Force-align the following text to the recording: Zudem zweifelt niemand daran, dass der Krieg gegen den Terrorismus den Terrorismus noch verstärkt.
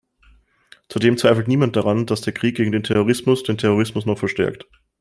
Zudem 0.89 1.15
zweifelt 1.19 1.47
niemand 1.47 1.75
daran, 1.75 2.07
dass 2.07 2.21
der 2.21 2.33
Krieg 2.33 2.57
gegen 2.57 2.71
den 2.71 2.81
Terrorismus 2.81 3.43
den 3.43 3.59
Terrorismus 3.59 4.07
noch 4.07 4.17
verstärkt. 4.17 4.65